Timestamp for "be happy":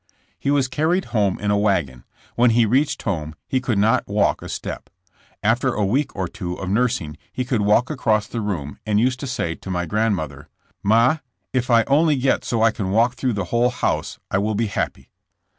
14.55-15.11